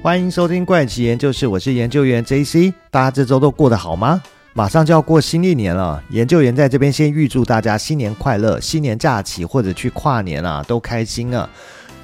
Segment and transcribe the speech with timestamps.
[0.00, 2.72] 欢迎收听怪奇研究室，我是研究员 JC。
[2.88, 4.22] 大家这周都过得好吗？
[4.52, 11.50] 马上就要过新历年了，研究员在这边先预祝大家新年快乐，新年假期或者去跨年啊都开心啊。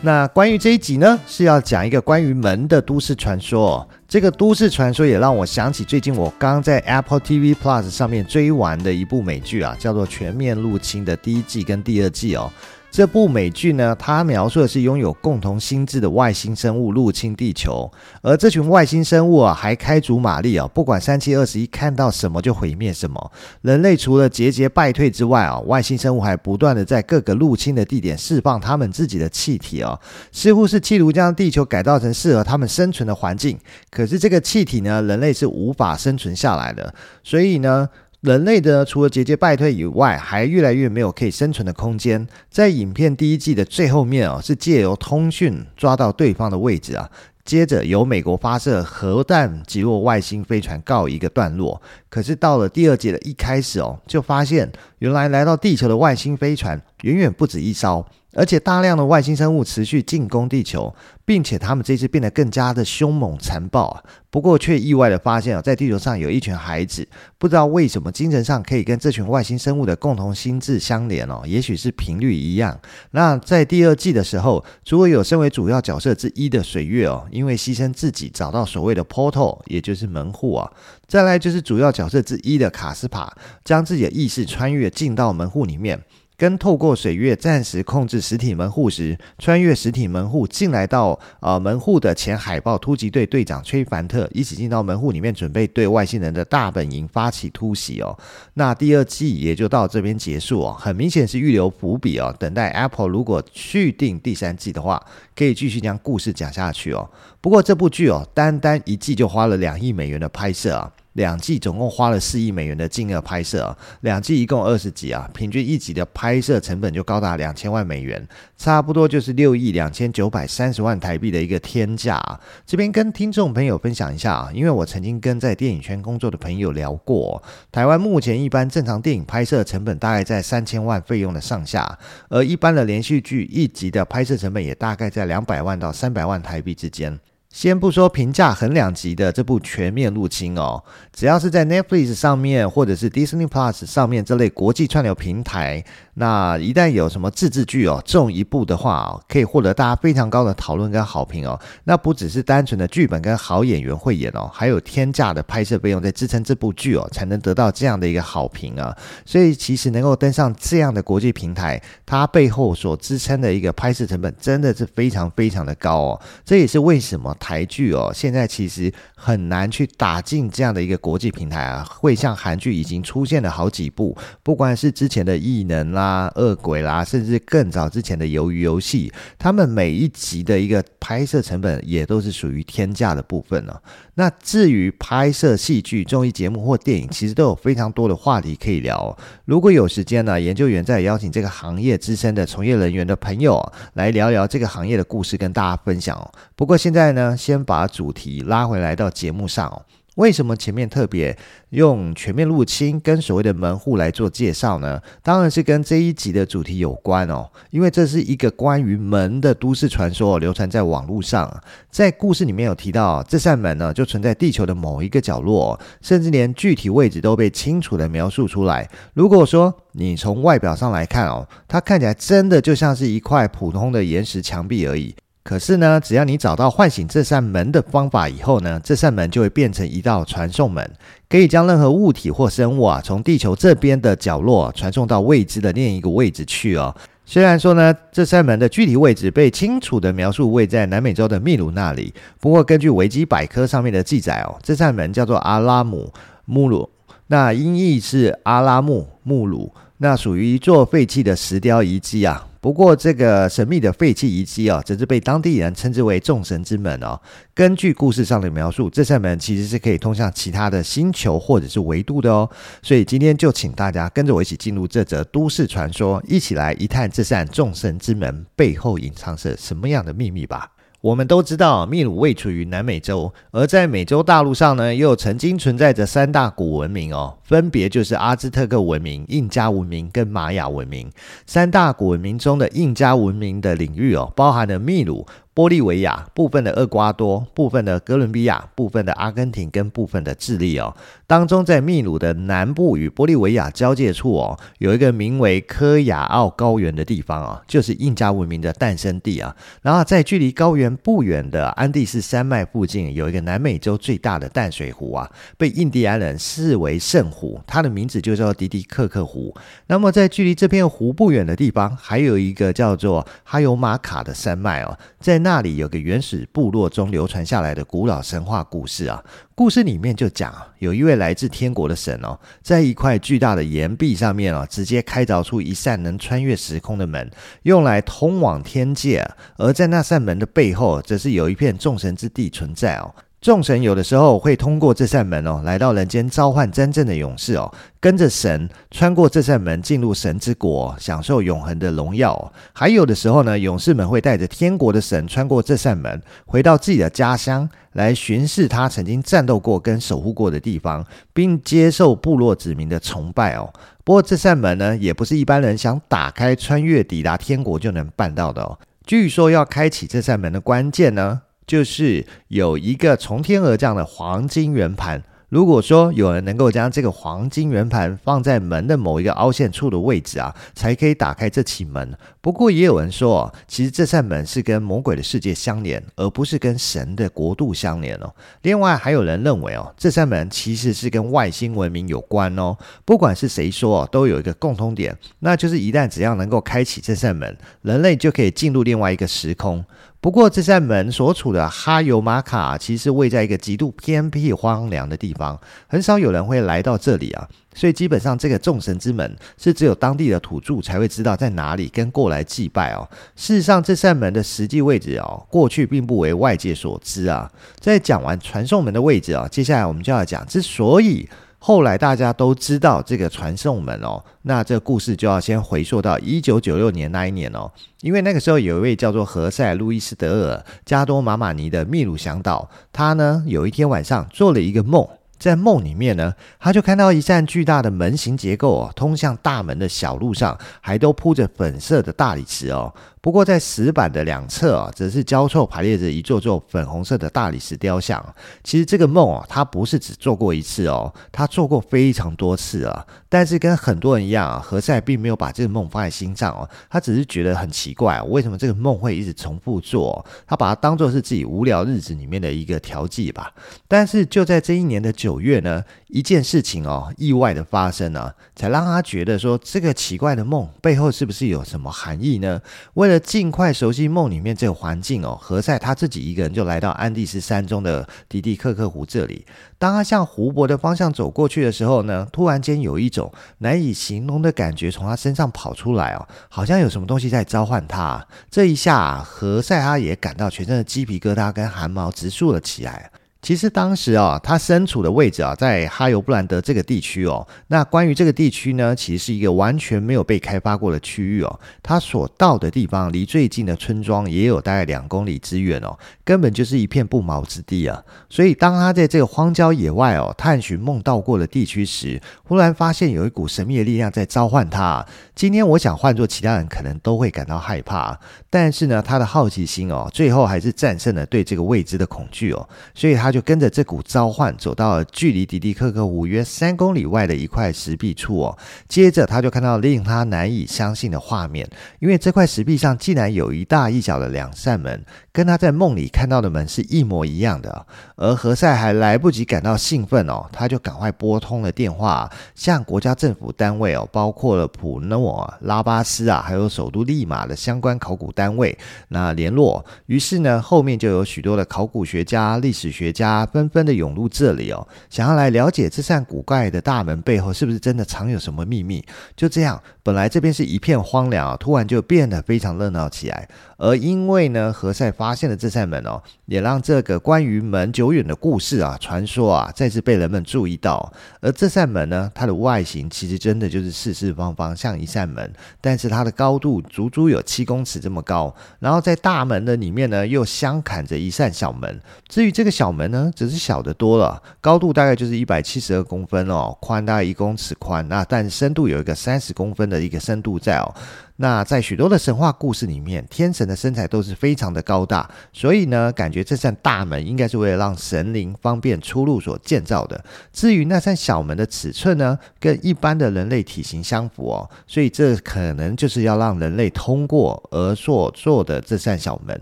[0.01, 3.89] 那关于这一集呢，是要讲一个关于门的都市传说。
[4.09, 12.53] 这个都市传说也让我想起最近我刚在 Apple TV Plus 上面追完的一部美剧啊，叫做《全面入侵》的第一季跟第二季哦。
[12.95, 17.91] 这部美剧呢，它描述的是拥有共同心智的外星生物入侵地球，
[18.23, 23.33] 而这群外星生物啊，还开足马力啊，不管三七二十一，看到什么就毁灭什么。
[23.63, 29.99] 人类除了节节败退之外啊，外星生物还不断的在各个入侵的地点释放他们自己的气体啊，
[30.31, 33.59] 似乎是企图将地球改造成适合他们生存的环境。
[33.91, 37.89] 可是这个气体呢，人类是无法生存下来的，所以呢。
[38.25, 42.27] 人类的除了节节败退以外，还越来越没有可以生存的空间。
[42.49, 47.11] 在影片第一季的最后面哦，是借由通讯抓到对方的位置啊，
[47.45, 51.83] 接着由美国发射核弹击落外星飞船告一个段落。
[52.09, 58.07] 可是到了第二季的一开始哦，就发现原来来到地球的外星飞船远远不止一艘。
[58.35, 64.03] 而且大量的外星生物持续进攻地球，并且他们这次变得更加的凶猛残暴啊！
[64.31, 67.07] 不过却意外的发现啊，在地球上有一群孩子，
[67.39, 72.79] 不知道为什么精神上可以跟这群外星生物的共同心智相连哦，也许是频率一样。
[73.13, 80.73] 那在第二季的时候，除了有身为主要角色之一的水月哦，因为牺牲自己找到所谓的 portal，也就是门户啊，
[81.07, 83.33] 再来就是主要角色之一的卡斯帕，
[83.65, 86.03] 将自己的意识穿越进到门户里面。
[86.45, 98.15] 跟透过水月暂时控制实体门户时，穿越实体门户进来到呃门户的前海豹突击队队长崔凡特一起进到门户里面，准备对外星人的大本营发起突袭哦。
[98.53, 105.03] 那第二季也就到这边结束哦，很明显是预留伏笔哦，等待 Apple 如果续订第三季的话，
[105.35, 107.09] 可以继续将故事讲下去哦。
[107.41, 110.93] 不过这部剧哦，单单一季就花了两亿美元的拍摄啊。
[111.15, 118.25] 两季总共花了四亿美元的金额拍摄啊，两季一共二十集啊，平均一集的拍摄成本就高达两千万美元，
[118.57, 122.41] 差不多就是六亿两千九百三十万台币的一个天价啊。
[122.67, 127.43] 这边跟听众朋友分享一下啊，因为我曾经跟在电影圈工作的朋友聊过，
[127.73, 131.99] 台湾目前一般正常电影拍摄成本大概在三千万费用的上下，
[132.29, 137.19] 而一般的连续剧一集的拍摄成本也大概在两百万到三百万台币之间。
[137.55, 140.83] 先不说评价很两极的这部《全面入侵》哦，
[141.13, 145.85] 只要是在 Netflix 上面或者是 Disney Plus 上面这类国际串流平台，
[146.15, 151.57] 那一旦有什么自制剧哦中一部的话哦，可以获得大家非常高的讨论跟好评哦。
[151.85, 158.93] 那不只是单纯的剧本跟好演员会演哦，还有天价的拍摄费用在支撑这部剧哦，才能得到这样的一个好评啊。
[159.25, 166.21] 所以其实能够登上这样的国际平台，它背后所支撑的一个拍摄成本真的是非常非常的高哦。
[166.45, 167.33] 这也是为什么。
[167.45, 171.85] 台剧哦，现在其实很难去打进这样的一个国际平台啊。
[171.85, 183.79] 会像韩剧已经出现了好几部，不管是之前的异能啦、恶鬼啦，甚至更早之前的鱿鱼游戏，他们每一集的一个拍摄成本也都是属于天价的部分呢。
[184.15, 189.15] 那至于拍摄戏剧、综艺节目或电影，其实都有非常多的话题可以聊。
[189.45, 193.61] 如果有时间呢，研究员再邀请这个行业资深的从业人员的朋友
[193.93, 196.33] 来聊聊这个行业的故事，跟大家分享哦。
[196.57, 197.34] 不过现在呢。
[197.37, 199.83] 先把主题拉回来到节目上哦。
[200.17, 201.37] 为什么前面特别
[201.71, 205.03] 用全面入侵跟所谓的门户来做介绍呢？
[205.25, 207.51] 当然是跟这一集的主题有关哦。
[207.71, 211.53] 因为这是一个关于门的都市传说，流传在网络上。
[211.91, 218.89] 在故事里面有提到，这扇门呢就存在地球的某一个角落，甚至连具体位置都被清楚的描述出来。
[219.15, 225.13] 如果说你从外表上来看哦，它看起来真的就像是一块普通的岩石墙壁而已。
[225.45, 230.91] 可是呢，只要你找到唤醒这扇门的方法以后呢，这扇门就会变成一道传送门，
[231.29, 236.97] 可以将任何物体或生物啊，从地球这边的角落传送到未知的另一个位置去哦。
[237.27, 246.11] 虽然说呢，这扇门的具体位置被清楚地描述位在南美洲的秘鲁那里，不过根据维基百科上面的记载哦，这扇门叫做阿拉姆
[246.47, 246.89] 穆鲁，
[247.27, 252.47] 那音译是阿拉木穆鲁，那属于一座废弃的石雕遗迹啊。
[252.65, 257.21] 不过，这个神秘的废弃遗迹啊，则是被当地人称之为“众神之门”哦。
[257.53, 262.49] 根据故事上的描述，这扇门其实是可以通向其他的星球或者是维度的哦。
[262.81, 270.74] 所以今天就请大家跟着我一起进入这则都市传说，一起来一探这扇众神之门背后隐藏着什么样的秘密吧。
[271.05, 281.11] 我们都知道，秘鲁位处于南美洲，而在美洲大陆上呢，又曾经存在着三大古文明哦，分别就是阿兹特克文明、印加文明跟玛雅文明。
[281.45, 290.97] 三大古文明中的印加文明的领域哦，包含了秘鲁、玻利维亚、部分的厄瓜多、部分的哥伦比亚、部分的阿根廷跟部分的智利哦。
[291.27, 299.57] 当中在秘鲁的南部与玻利维亚交界处哦，有一个名为科亚奥高原的地方啊，就是印加文明的诞生地啊。
[299.81, 309.55] 然后在距离高原不远的安第斯山脉附近，有一个南美洲最大的淡水湖啊，被印第安人视为圣湖，它的名字就叫迪迪克克湖。
[309.87, 319.25] 那么在距离这片湖不远的地方，还有一个叫做哈尤马卡的山脉哦，在那里有个原始部落中流传下来的古老神话故事啊。
[319.57, 327.31] 故事里面就讲，有一位来自天国的神哦，在一块巨大的岩壁上面哦，直接开凿出一扇能穿越时空的门，
[327.63, 329.25] 用来通往天界。
[329.57, 333.15] 而在那扇门的背后，则是有一片众神之地存在哦。
[333.45, 337.71] 众神有的时候会通过这扇门哦，来到人间召唤真正的勇士哦，
[338.01, 342.51] 跟着神穿过这扇门进入神之国，享受永恒的荣耀。
[342.73, 351.05] 还有的时候呢，勇士们会带着天国的神穿过这扇门，回到自己的家乡，来巡视他曾经战斗过跟守护过的地方，
[351.35, 353.71] 并接受部落子民的崇拜哦。
[354.05, 358.79] 不过这扇门呢，也不是一般人想打开、穿越、抵达天国就能办到的哦。
[359.05, 365.23] 据说要开启这扇门的关键呢，就是有一个从天而降的黄金圆盘。
[365.51, 372.13] 如果说有人能够将这个黄金圆盘放在门的某一个凹陷处的位置啊，才可以打开这起门。
[372.45, 378.31] 不过也有人说，其实这扇门是跟魔鬼的世界相连，而不是跟神的国度相连哦。
[378.61, 382.77] 另外还有人认为哦，这扇门其实是跟外星文明有关哦。
[383.07, 389.83] 不管是谁说，都有一个共通点，那就是一旦只要能够开启这扇门，人类就可以进入另外一个时空。
[390.21, 397.49] 不过，这扇门所处的哈尤玛卡其实位在一个极度偏僻荒凉的地方，很少有人会来到这里啊。
[397.75, 403.09] 所以，基本上这个众神之门是只有当地的土著才会知道在哪里，跟过来祭拜哦。
[403.37, 407.51] 事实上，这扇门的实际位置哦，过去并不为外界所知啊。
[407.81, 411.29] 在讲完传送门的位置啊，接下来我们就要讲之所以。
[411.67, 417.73] 后来大家都知道这个传送门哦，那这故事就要先回溯到一九九六年那一年哦，
[418.03, 425.09] 因为那个时候有一位叫做何塞·路易斯·德尔·加多马马尼的秘鲁向导，他呢有一天晚上做了一个梦，
[425.45, 432.91] 在梦里面呢，他就看到一扇巨大的门形结构哦，通向大门的小路上还都铺着粉色的大理石哦。
[433.21, 438.23] 不过，在石板的两侧啊，则是交错排列着一座座粉红色的大理石雕像。
[438.63, 443.07] 其实这个梦啊，他不是只做过一次哦，他做过非常多次啊。
[443.31, 450.25] 但是跟很多人一样啊，何塞并没有把这个梦放在心上哦，他只是觉得很奇怪，为什么这个梦会一直重复做？
[450.47, 453.51] 他把它当做是自己无聊日子里面的一个调剂吧。
[453.89, 462.63] 但是就在这一年的九九月呢，一件事情哦，意外的发生了，才让他觉得说，这个奇怪的梦背后是不是有什么含义呢？
[462.95, 469.45] 为了尽快熟悉梦里面这个环境哦，何塞他自己一个人就来到安第斯山中的迪迪克克湖这里。
[469.77, 478.25] 当他向湖泊的方向走过去的时候呢，突然间有一种难以形容的感觉从他身上跑出来哦，好像有什么东西在召唤他。
[478.49, 483.11] 这一下，何塞他也感到全身的鸡皮疙瘩跟汗毛直竖了起来。
[483.45, 487.47] 其实当时啊，他身处的位置啊，在哈尤布兰德这个地区哦。
[487.67, 491.61] 那关于这个地区呢，其实是一个完全没有被开发过的区域哦。
[491.83, 498.03] 他所到的地方，离最近的村庄也有大概两公里之远哦，根本就是一片不毛之地啊。
[498.31, 505.05] 所以当他在这个荒郊野外哦，探寻梦到过的地区时，忽然发现有一股神秘的力量在召唤他。
[505.35, 512.67] 今天我想换做其他人，可能都会感到害怕，但是呢，他的好奇心哦，最后还是战胜了对这个未知的恐惧哦。
[512.95, 513.34] 所以他。
[513.35, 518.57] 就跟着这股召唤走到了距离迪迪克克湖约三公里外的一块石壁处哦。
[518.89, 527.85] 接着他就看到令他难以相信的画面，因为这块石壁上竟然有一大一小的两扇门，跟他在梦里看到的门是一模一样的。
[528.15, 539.85] 而何塞还来不及感到兴奋哦，他就赶快拨通了电话，向国家政府单位哦，包括了普诺、拉巴斯啊，还有首都利马的相关考古单位那联络。
[540.07, 543.24] 于是呢，后面就有许多的考古学家、历史学家。
[543.29, 549.05] 家纷纷的涌入这里哦，想要来了解这扇古怪的大门背后是不是真的藏有什么秘密。
[549.37, 553.49] 就这样，本来这边是一片荒凉啊，突然就变得非常热闹起来。
[553.77, 561.13] 而因为呢，何塞发现了这扇门哦，也让这个关于门久远的故事啊、传说啊，再次被人们注意到。
[561.41, 568.55] 而这扇门呢，它的外形其实真的就是四四方方，像一扇门，但是它的高度足足有七公尺这么高。
[568.79, 572.01] 然后在大门的里面呢，又相砍着一扇小门。
[572.29, 580.93] 至于这个小门，呢，只是小的多了，高度大概就是一百七十二公分哦，宽大概一公尺宽，那但深度有一个三十公分的一个深度在哦。
[581.37, 590.25] 那在许多的神话故事里面，天神的身材都是非常的高大，所以呢，感觉这扇大门应该是为了让神灵方便出入所建造的。
[590.53, 599.61] 至于那扇小门的尺寸呢，跟一般的人类体型相符哦，所以这可能就是要让人类通过而所做的这扇小门，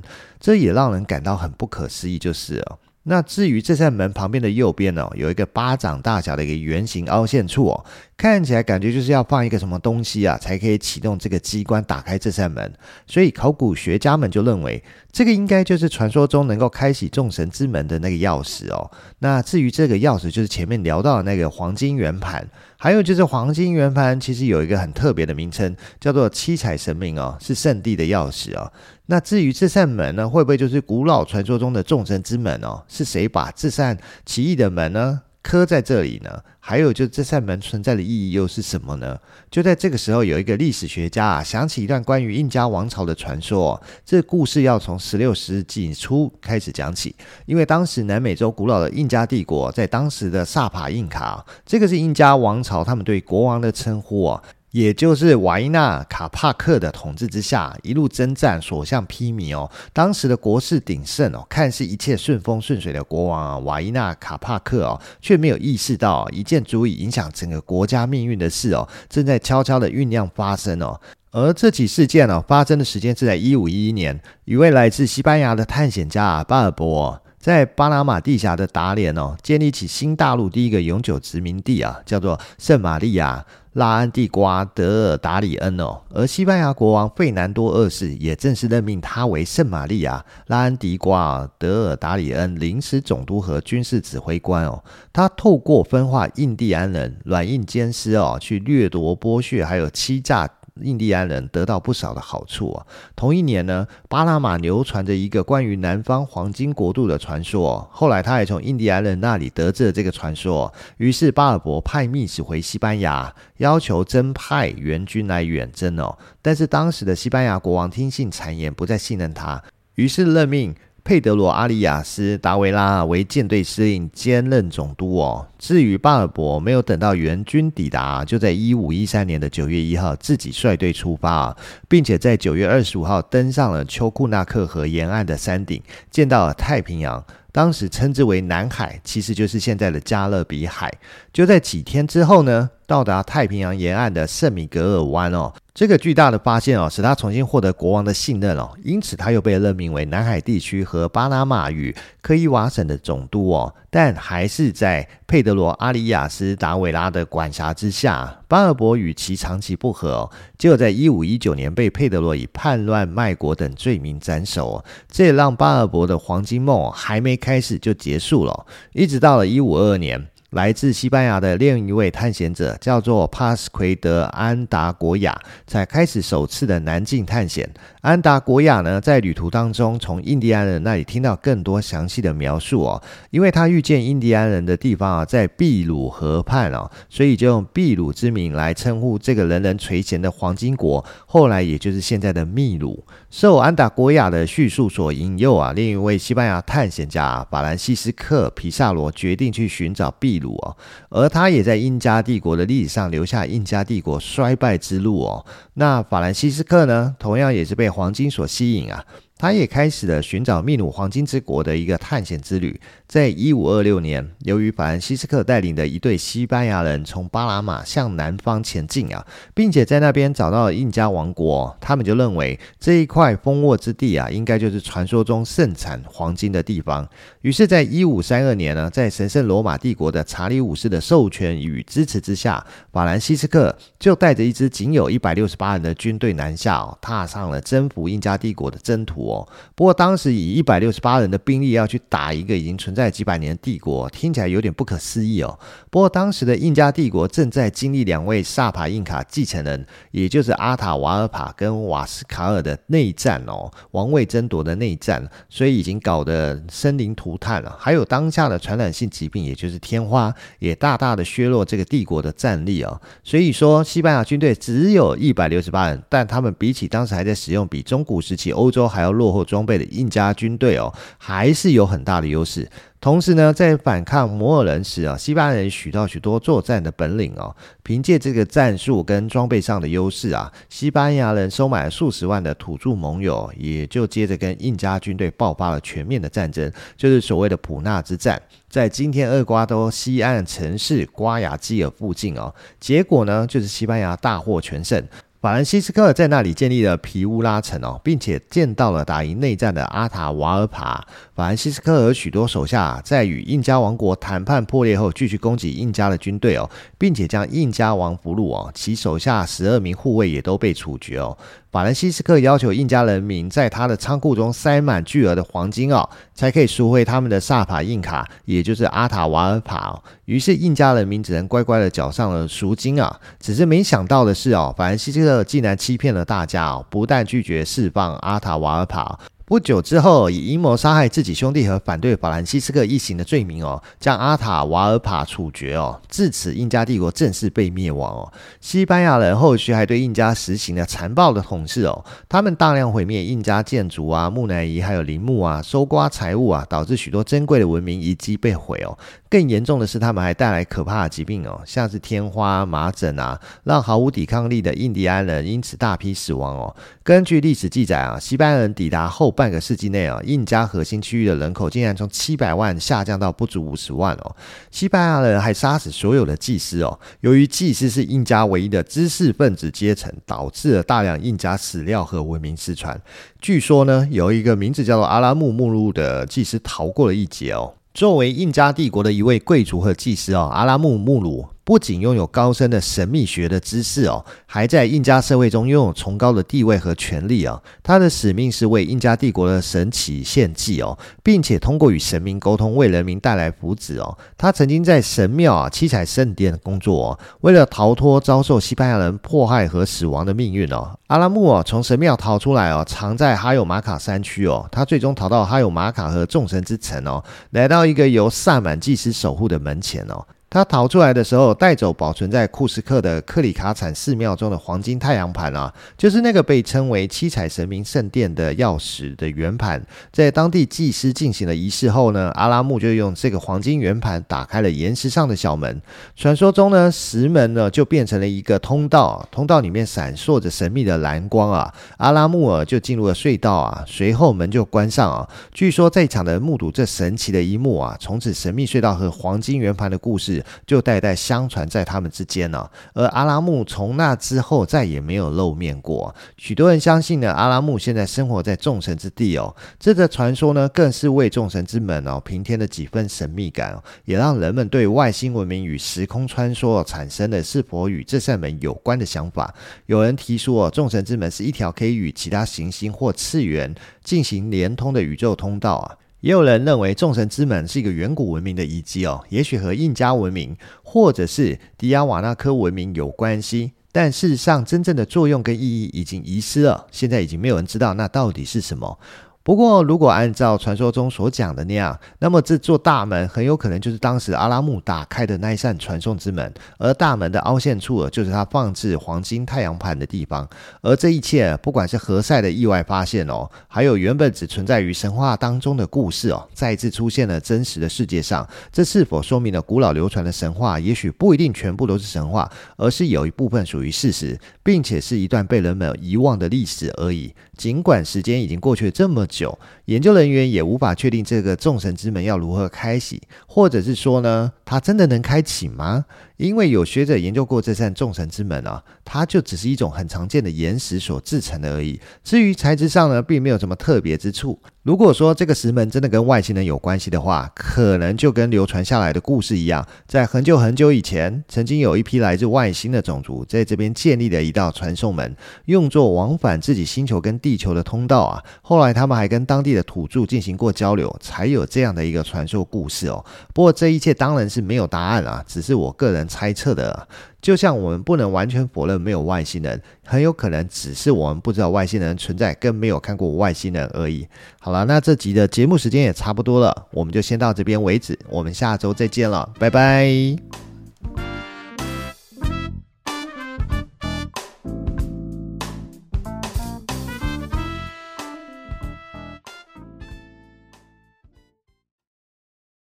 [0.38, 2.78] 这也让人感到很不可思议，就是了。
[3.04, 7.84] 那至于这扇门旁边的右边哦，有一个巴掌大小的一个圆形凹陷处哦，
[8.16, 12.72] 看起来感觉就是要放一个什么东西啊，才可以启动这个机关打开这扇门。
[13.06, 18.88] 所以考古学家们就认为，这个应该就是传说中能够开启众神之门的那个钥匙哦。
[19.18, 22.46] 那至于这个钥匙，就是前面聊到的那个黄金圆盘。
[22.76, 28.72] 还有就是黄金圆盘，其实有一个很特别的名称，叫做七彩神明哦，是圣地的钥匙哦。
[29.12, 32.82] 那至于这扇门呢，会不会就是古老传说中的众神之门哦？
[32.88, 35.20] 是谁把这扇奇异的门呢？
[35.42, 36.42] 刻在这里呢？
[36.58, 39.18] 还有，就这扇门存在的意义又是什么呢？
[39.50, 43.78] 就在这个时候，有一个历史学家啊，想起一段关于印加王朝的传说。
[44.02, 47.14] 这故事要从十六世纪初开始讲起，
[47.44, 54.42] 因为当时南美洲古老的印加帝国，在当时的萨帕印卡，这个是印加王朝他们对国王的称呼哦。
[54.72, 59.70] 也就是瓦伊纳卡帕克的统治之下，一路征战，所向披靡哦。
[59.92, 70.98] 当时的国势鼎盛哦，看似一切顺风顺水的国王啊，瓦伊纳卡帕克哦，却没有意识到一件足以影响整个国家命运的事哦，正在悄悄的酝酿发生哦。
[71.30, 77.20] 而这起事件哦，发生的时间是在一五一一年，一位来自西班牙的探险家巴尔博。
[77.38, 86.00] 在巴拿马地峡的达连哦，建立起新大陆第一个永久殖民地啊，叫做圣玛利亚拉安蒂瓜德尔达里恩哦。
[86.10, 94.82] 而西班牙国王费南多二世也正式任命他为圣玛利亚拉安迪瓜德尔达里恩临时总督和军事指挥官哦。
[95.12, 100.48] 他透过分化印第安人、软硬兼施哦，去掠夺、剥削，还有欺诈。
[100.80, 102.86] 印第安人得到不少的好处啊。
[103.14, 107.88] 同一年呢，巴拿马流传着一个关于南方黄金国度的传说。
[107.92, 110.72] 后来他也从印第安人那里得知了这个传说。
[110.96, 116.16] 于是巴尔博派密使回西班牙，要求增派援军来远征哦。
[116.40, 119.62] 但是当时的西班牙国王听信谗言，不再信任他，
[119.96, 120.74] 于是任命。
[121.04, 125.46] 佩德罗·阿里亚斯·达维拉为舰队司令，兼任总督哦。
[125.58, 131.56] 至于巴尔博，没有等到援军抵达，就在一五一三年的九月一号自己率队出发，
[131.88, 137.24] 并且在九月二十五号登上了丘库纳克河沿岸的山顶，见到了太平洋。
[137.50, 140.90] 当时称之为南海，其实就是现在的加勒比海。
[141.34, 145.52] 就在几天之后呢，到达太平洋沿岸的圣米格尔湾哦。
[145.74, 158.38] 这个巨大的发现哦，使他重新获得国王的信任哦，因此他又被任命为南海地区和巴拿马与科伊瓦省的总督哦，但还是在佩德罗·阿里亚斯·达维拉的管辖之下。
[158.46, 170.28] 巴尔博与其长期不和哦，结果在一五一九年被佩德罗以叛乱、卖国等罪名斩首，这也让巴尔博的黄金梦还没开始就结束了，一直到了一五二二年。
[170.52, 175.34] 来自西班牙的另一位探险者叫做帕斯奎德·安达国亚，
[175.66, 177.66] 在开始首次的南境探险。
[178.02, 183.00] 安达国亚呢，在旅途当中，从印第安人那里听到更多详细的描述哦。
[183.30, 191.04] 因为他遇见印第安人的地方啊，在秘鲁河畔哦，所以就用秘鲁之名来称呼这个人人垂涎的黄金国。
[191.26, 193.04] 后来也就是现在的秘鲁。
[193.30, 200.76] 受安达国亚的叙述所引诱啊，另一位西班牙探险家法兰西斯克·皮萨罗决定去寻找秘鲁哦，
[201.08, 205.46] 而他也在印加帝国的历史上留下印加帝国衰败之路哦。
[205.74, 209.04] 那法兰西斯克呢，同样也是被黄金所吸引啊。
[209.42, 212.80] 他也开始了寻找秘鲁黄金之国的一个探险之旅。
[213.08, 227.04] 在一五二六年，由于法兰西斯克带领的一队西班牙人从巴拿马向南方前进啊，并且在那边找到了印加王国，他们就认为这一块蜂窝之地啊，应该就是传说中盛产黄金的地方。
[227.40, 239.31] 于是，在一五三二年呢，在神圣罗马帝国的查理五世的授权与支持之下，法兰西斯克就带着一支仅有一百六十八人的军队南下哦，踏上了征服印加帝国的征途。
[239.74, 245.58] 不过当时以一百六十八人的兵力要去打一个已经存在几百年的帝国，听起来有点不可思议哦。
[245.90, 257.76] 不过当时的印加帝国正在经历两位萨帕印卡继承人，也就是阿塔瓦尔帕跟瓦斯卡尔的内战哦，王位争夺的内战，所以已经搞得生灵涂炭了。
[257.78, 263.00] 还有当下的传染性疾病，也就是天花，也大大的削弱这个帝国的战力哦。
[263.24, 269.21] 所以说，西班牙军队只有一百六十八人，但他们比起当时还在使用比中古时期欧洲还要弱。
[269.22, 272.68] 落后装备的印加军队哦，还是有很大的优势。
[273.00, 277.54] 同时呢，在反抗摩尔人时啊，西班牙人学到许多作战的本领哦。
[277.82, 292.54] 凭借这个战术跟装备上的优势啊，西班牙人收买了数十万的土著盟友，也就接着跟印加军队爆发了全面的战争，就是所谓的普纳之战，在今天厄瓜多西岸城市瓜亚基尔附近哦。
[292.78, 295.04] 结果呢，就是西班牙大获全胜。
[295.42, 301.04] 法兰西斯科在那里建立了皮乌拉城哦，并且见到了打赢内战的阿塔瓦尔帕。
[301.34, 311.36] 法兰西斯科和许多手下在与印加王国谈判破裂后，继续攻击印加的军队哦，并且将印加王俘虏哦，其手下十二名护卫也都被处决哦。
[311.72, 320.02] 法兰西斯克要求印加人民在他的仓库中塞满巨额的黄金哦，才可以赎回他们的萨法印卡，也就是阿塔瓦尔帕哦。
[320.26, 323.18] 于是印加人民只能乖乖的缴上了赎金啊。
[323.40, 329.18] 只是没想到的是哦，法兰西斯克竟然欺骗了大家哦，不但拒绝释放阿塔瓦尔帕。
[329.52, 336.00] 不久之后，以阴谋杀害自己兄弟和反对法兰西斯克一行的罪名哦，将阿塔瓦尔帕处决哦。
[336.08, 338.32] 至此，印加帝国正式被灭亡哦。
[338.62, 348.96] 西班牙人后续还对印加实行了残暴的统治哦，他们大量毁灭印加建筑啊、木乃伊还有陵墓啊，搜刮财物啊，导致许多珍贵的文明遗迹被毁哦。
[349.28, 356.74] 更严重的是，他们还带来可怕的疾病哦，像是天花、麻疹啊，让毫无抵抗力的印第安人因此大批死亡哦。
[357.02, 364.36] 根据历史记载啊，西班牙人抵达后半半个世纪内啊，印加核心区域的人口竟然从七百万下降到不足五十万哦。
[364.70, 366.96] 西班牙人还杀死所有的祭司哦。
[367.22, 372.96] 由于祭司是印加唯一的知识分子阶层，导致了大量印加史料和文明失传。
[373.40, 377.74] 据说呢，有一个名字叫做阿拉木目录的祭司逃过了一劫哦。
[377.92, 381.48] 作为印加帝国的一位贵族和祭司哦，阿拉木穆鲁。
[381.64, 387.62] 不仅拥有高深的神秘学的知识哦，还在印加社会中拥有崇高的地位和权力哦。
[387.82, 394.18] 他的使命是为印加帝国的神祇献祭哦，并且通过与神明沟通，为人民带来福祉哦。
[394.36, 404.68] 他曾经在神庙啊、七彩圣殿工作哦，为了逃脱遭受西班牙人迫害和死亡的命运哦，阿拉木哦从神庙逃出来哦，藏在哈有马卡山区哦。
[404.72, 410.26] 他最终逃到哈有马卡和众神之城哦，来到一个由萨满祭司守护的门前哦。
[410.52, 419.82] 他逃出来的时候，带走保存在库斯克的克里卡产寺庙中的黄金太阳盘啊，就是那个被称为七彩神明圣殿的钥匙的圆盘。
[420.12, 425.80] 在当地祭司进行了仪式后呢，阿拉木就用这个黄金圆盘打开了岩石上的小门。
[426.14, 431.72] 传说中呢，石门呢就变成了一个通道，通道里面闪烁着神秘的蓝光啊。
[431.96, 435.26] 阿拉木尔就进入了隧道啊，随后门就关上啊。
[435.54, 440.41] 据说在场的目睹这神奇的一幕啊，从此神秘隧道和黄金圆盘的故事。
[440.66, 446.14] 就代代相传在他们之间呢，而阿拉木从那之后再也没有露面过。
[446.36, 449.54] 许多人相信呢，阿拉木现在生活在众神之地哦。
[449.78, 459.54] 这个传说呢，更是为众神之门哦平添了几分神秘感，也让人们对外星文明与时空穿梭产生的是否与这扇门有关的想法。
[459.86, 465.96] 有人提出哦，众神之门是一条可以与其他行星或次元进行连通的宇宙通道啊。
[466.22, 478.98] 也有人认为众神之门是一个远古文明的遗迹哦，也许和印加文明或者是迪亚瓦纳科文明有关系，但事实上真正的作用跟意义已经遗失了，现在已经没有人知道那到底是什么。
[479.44, 490.48] 不过，如果按照传说中所讲的那样，那么这座大门很有可能就是当时阿拉木打开的那一扇传送之门，而大门的凹陷处就是他放置黄金太阳盘的地方。
[490.80, 507.34] 而这一切，不管是何塞的意外发现哦，还有原本只存在于神话当中的故事哦，再次出现了真实的世界上，这是否说明了古老流传的神话，也许不一定全部都是神话，而是有一部分属于事实，并且是一段被人们遗忘的历史而已。
[507.56, 516.06] 尽管时间已经过去了这么久，研究人员也无法确定这个众神之门要如何开启，或者是说呢，它真的能开启吗？
[516.38, 522.00] 因为有学者研究过这扇众神之门啊，它就只是一种很常见的岩石所制成的而已。
[522.24, 524.58] 至于材质上呢，并没有什么特别之处。
[524.82, 538.42] 如果说这个石门真的跟外星人有关系的话，可能就跟流传下来的故事一样，在很久很久以前，曾经有一批来自外星的种族在这边建立了一道传送门，用作往返自己星球跟地球的通道啊。
[538.62, 543.24] 后来他们还跟当地的土著进行过交流，才有这样的一个传说故事哦。
[543.54, 547.08] 不过这一切当然是没有答案啊，只是我个人猜测的。
[547.40, 554.26] 就像我们不能完全否认没有外星人，很有可能只是我们不知道外星人存在，更没有看过外星人而已。
[554.60, 560.71] 好了，那这集的节目时间也差不多了，我们就先到这边为止，我们下周再见了，拜拜。